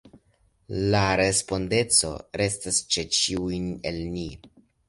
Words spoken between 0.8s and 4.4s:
La respondeco restas ĉe ĉiuj el ni.